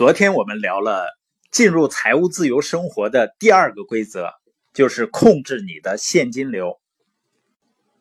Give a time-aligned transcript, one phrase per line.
[0.00, 1.04] 昨天我们聊了
[1.52, 4.30] 进入财务自由生活的第二个规则，
[4.72, 6.80] 就是控制你的现金流，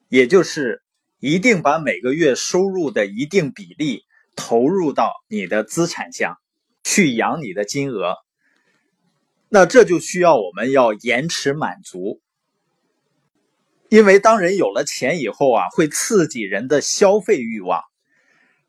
[0.07, 0.81] 也就是
[1.19, 4.03] 一定把每个月收入的一定比例
[4.37, 6.37] 投入到你的资产项，
[6.85, 8.15] 去养你的金额。
[9.49, 12.21] 那这就需要我们要延迟满足，
[13.89, 17.81] 因为当人有了钱以后啊，会刺激人的消费欲望，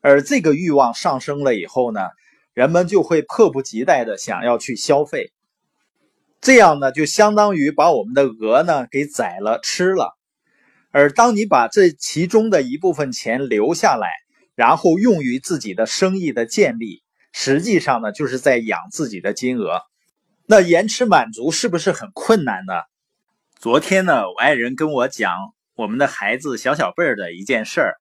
[0.01, 2.01] 而这个欲望上升了以后呢？
[2.53, 5.31] 人们就会迫不及待的想要去消费，
[6.41, 10.17] 这样呢，就相当于把我们的鹅呢给宰了吃了。
[10.91, 14.09] 而当你把这其中的一部分钱留下来，
[14.55, 19.79] 然后用于自己的生意的建立，实际上呢，就是在养自己的金额。
[20.45, 22.73] 那延迟满足是不是很困难呢？
[23.57, 25.31] 昨天呢，我爱人跟我讲
[25.75, 28.00] 我们的孩子小小辈儿的一件事儿。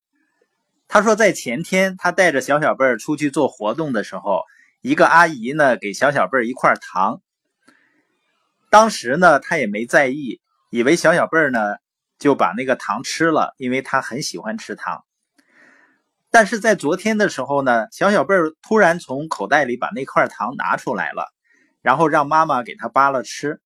[0.93, 4.43] 他说，在前天，他带着小小贝儿出去做活动的时候，
[4.80, 7.23] 一个阿姨呢给小小贝儿一块糖。
[8.71, 11.77] 当时呢，他也没在意，以为小小贝儿呢
[12.19, 15.05] 就把那个糖吃了，因为他很喜欢吃糖。
[16.29, 21.32] 但是在昨天的时候呢，小小贝儿突然从口袋里把那块糖拿出来了，
[21.82, 23.60] 然后让妈妈给他扒了吃。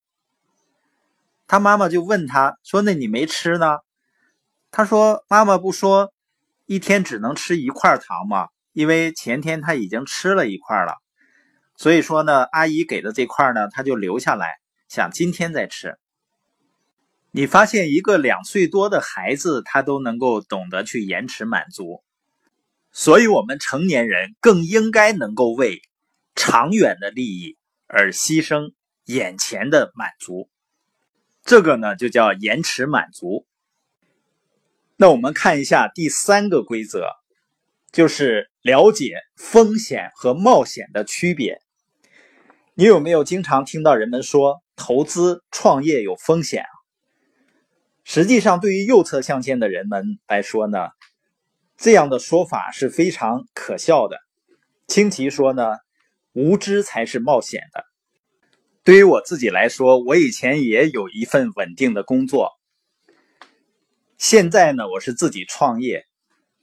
[1.46, 3.78] 他妈妈就问他说：“那你没吃呢？”
[4.70, 6.12] 他说：“妈妈不说。”
[6.66, 10.96] 一天只能吃一块糖嘛，因为前天他已经吃了一块了，
[11.76, 14.54] 所以说呢，阿姨给的这块呢，他就留下来，
[14.88, 15.98] 想今天再吃。
[17.30, 22.02] 你发现一个两岁多的孩子，他都能够懂得去延迟满足，
[22.92, 25.82] 所以我们成年人更应该能够为
[26.34, 28.72] 长远的利益而牺牲
[29.04, 30.48] 眼前的满足，
[31.44, 33.46] 这个呢就叫延迟满足。
[34.96, 37.08] 那我们看一下第三个规则，
[37.90, 41.60] 就是了解风险和冒险的区别。
[42.74, 46.64] 你有没有经常听到人们说投资创业有风险？
[48.04, 50.90] 实际上，对于右侧象限的人们来说呢，
[51.76, 54.18] 这样的说法是非常可笑的。
[54.86, 55.78] 清奇说呢，
[56.34, 57.84] 无知才是冒险的。
[58.84, 62.50] 对于我自己来说，我以前也有一份稳定的工作。
[64.26, 66.06] 现在呢，我是自己创业，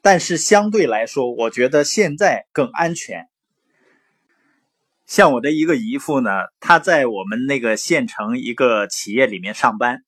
[0.01, 3.29] 但是相对来说，我觉得现在更安全。
[5.05, 10.03] 像我的一个姨父呢，他在我们那个县城一个企业里面上班。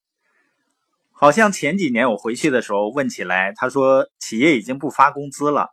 [1.11, 5.69] 好像前几年我回去的时候问起来，他说企业已经不发工资了，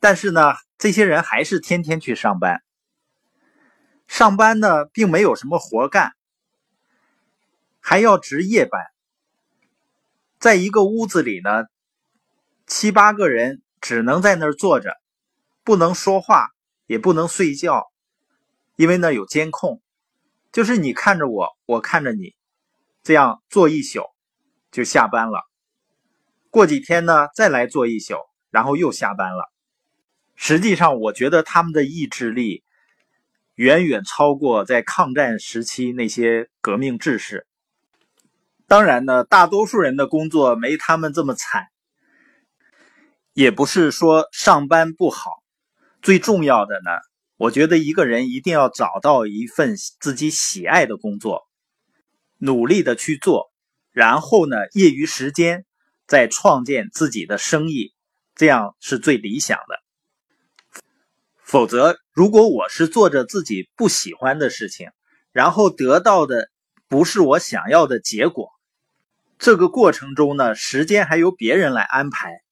[0.00, 2.62] 但是呢，这些人还是天天去上班。
[4.08, 6.14] 上班呢，并没有什么活干，
[7.80, 8.80] 还要值夜班。
[10.40, 11.66] 在一个屋子里呢，
[12.66, 14.96] 七八个人只能在那儿坐着，
[15.64, 16.48] 不能说话，
[16.86, 17.92] 也不能睡觉，
[18.76, 19.82] 因为那有监控，
[20.50, 22.34] 就是你看着我，我看着你，
[23.02, 24.00] 这样坐一宿
[24.72, 25.42] 就下班了。
[26.48, 28.16] 过几天呢，再来坐一宿，
[28.50, 29.52] 然后又下班了。
[30.36, 32.64] 实际上，我觉得他们的意志力
[33.56, 37.46] 远远超过在抗战时期那些革命志士。
[38.70, 41.66] 当然呢，大多数人的工作没他们这么惨，
[43.32, 45.42] 也不是说上班不好。
[46.02, 46.92] 最重要的呢，
[47.36, 51.48] 我觉得一个人一定要找到一份自己喜爱的工作，
[52.38, 53.50] 努力的去做，
[53.90, 55.66] 然后呢，业余时间
[56.06, 57.92] 再创建自己的生意，
[58.36, 60.82] 这样是最理想的。
[61.42, 64.90] 否则，如果我是做着自己不喜欢的事情，
[65.32, 66.48] 然后得到的
[66.86, 68.48] 不是我想要的结果。
[69.40, 72.42] 这个过程中呢，时间还由别人来安排。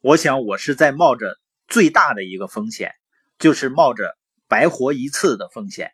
[0.00, 1.38] 我想我是在冒着
[1.68, 2.96] 最大的一个风险，
[3.38, 5.92] 就是冒着白活一次的风险。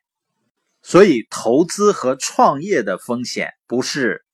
[0.80, 4.24] 所以，投资和创业的风险不是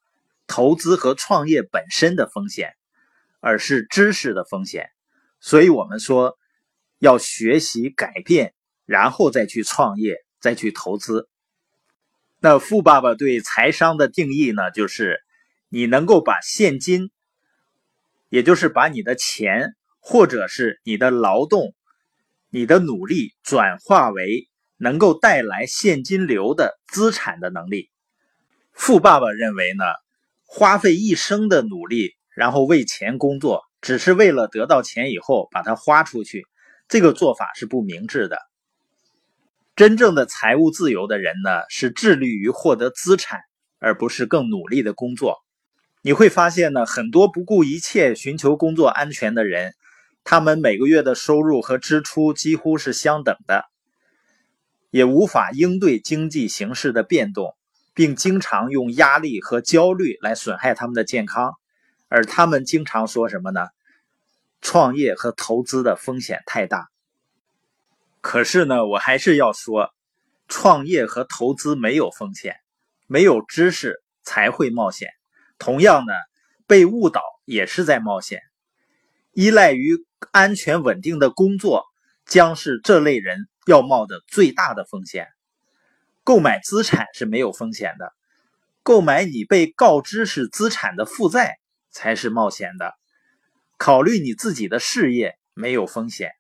[0.47, 2.75] 投资和创业本身的风险，
[3.41, 4.91] 而是知识的风险。
[5.41, 6.39] 所以我们说
[7.01, 8.55] 要学习改变，
[8.87, 11.29] 然后再去创业，再去投资。
[12.39, 15.24] 那富爸爸对财商的定义呢，就是。
[15.75, 17.11] 你能够把现金，
[18.29, 21.75] 也就是把你的钱，或者是你的劳动、
[22.49, 27.91] 你的努力转化为能够带来现金流的资产的能力。
[28.73, 29.83] 富爸爸认为呢，
[30.45, 36.47] 花费一生的努力，然后为钱工作，只是为了得到钱以后把它花出去，
[36.87, 38.39] 这个做法是不明智的。
[39.75, 43.41] 真正的财务自由的人呢，是致力于获得资产，
[43.81, 45.44] 而不是更努力的工作。
[46.07, 49.75] 你会发现呢，很多不顾一切寻求工作安全的人，
[50.23, 53.65] 他们每个月的收入和支出几乎是相等的。
[54.91, 57.57] 也无法应对经济形势的变动，
[57.95, 61.55] 并经常用压力和焦虑来损害他们的健康。
[62.09, 63.69] 而他们经常说什么呢？
[64.61, 66.91] 创业和投资的风险太大。
[68.21, 69.95] 可是呢，我还是要说，
[70.49, 72.57] 创业和投资没有风险，
[73.07, 75.09] 没有知识才会冒险。
[75.65, 76.13] 同样呢，
[76.67, 78.43] 被误导也是在冒险。
[79.33, 79.97] 依赖于
[80.31, 81.87] 安全稳定的工作，
[82.27, 85.27] 将是这类人要冒的最大的风险。
[86.23, 88.13] 购买资产是没有风险的，
[88.83, 91.57] 购买你被告知是资产的负债。
[91.97, 92.93] 才是冒险的。
[93.79, 96.33] 考虑你自己的事业没有风险，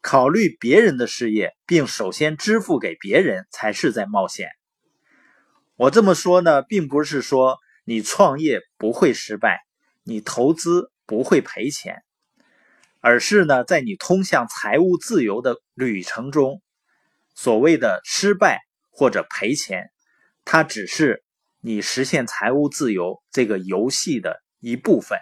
[0.00, 4.50] 考虑别人的事业，并首先支付给别人，才是在冒险。
[5.76, 9.60] 我这么说呢，并不是说你创业不会失败，
[10.02, 12.02] 你投资不会赔钱，
[13.00, 16.62] 而是呢，在你通向财务自由的旅程中，
[17.34, 19.90] 所谓的失败或者赔钱，
[20.44, 21.24] 它只是
[21.60, 24.40] 你实现财务自由这个游戏的。
[24.64, 25.18] 一部分。